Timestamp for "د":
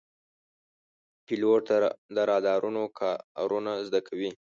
2.15-2.17